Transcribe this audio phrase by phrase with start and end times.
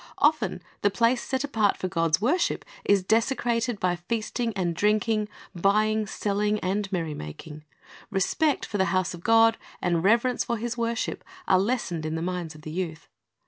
[0.17, 6.07] Often the place set apart for God's worship is desecrated by feasting and drinking, buying,
[6.07, 7.63] selling, and merry making.
[8.09, 12.23] Respect for the house of God and reverence for His worship are lessened in the
[12.23, 13.09] minds of the youth.